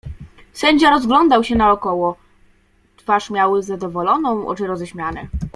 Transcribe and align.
"Sędzia 0.53 0.89
rozglądał 0.89 1.43
się 1.43 1.55
naokoło, 1.55 2.15
twarz 2.97 3.29
miał 3.29 3.61
zadowoloną, 3.61 4.47
oczy 4.47 4.67
roześmiane." 4.67 5.27